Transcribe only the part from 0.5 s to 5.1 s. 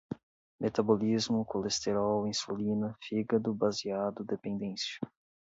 metabolismo, colesterol, insulina, fígado, baseado, dependência